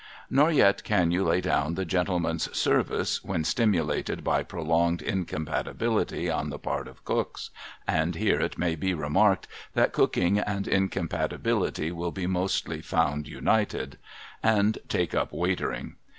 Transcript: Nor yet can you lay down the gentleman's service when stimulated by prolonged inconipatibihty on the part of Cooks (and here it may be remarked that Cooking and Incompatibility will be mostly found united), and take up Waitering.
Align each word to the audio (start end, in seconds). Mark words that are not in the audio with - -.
Nor 0.31 0.51
yet 0.51 0.83
can 0.83 1.11
you 1.11 1.23
lay 1.23 1.41
down 1.41 1.75
the 1.75 1.85
gentleman's 1.85 2.51
service 2.57 3.23
when 3.23 3.43
stimulated 3.43 4.23
by 4.23 4.41
prolonged 4.41 4.99
inconipatibihty 5.03 6.27
on 6.35 6.49
the 6.49 6.57
part 6.57 6.87
of 6.87 7.05
Cooks 7.05 7.51
(and 7.87 8.15
here 8.15 8.41
it 8.41 8.57
may 8.57 8.73
be 8.75 8.95
remarked 8.95 9.47
that 9.75 9.93
Cooking 9.93 10.39
and 10.39 10.67
Incompatibility 10.67 11.91
will 11.91 12.09
be 12.11 12.25
mostly 12.25 12.81
found 12.81 13.27
united), 13.27 13.99
and 14.41 14.79
take 14.89 15.13
up 15.13 15.31
Waitering. 15.31 15.97